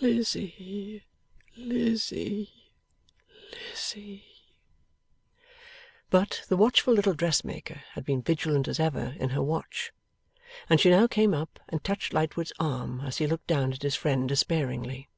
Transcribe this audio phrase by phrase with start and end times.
[0.00, 1.04] Lizzie,
[1.58, 2.50] Lizzie,
[3.52, 4.24] Lizzie.
[6.08, 9.92] But, the watchful little dressmaker had been vigilant as ever in her watch,
[10.70, 13.94] and she now came up and touched Lightwood's arm as he looked down at his
[13.94, 15.10] friend, despairingly.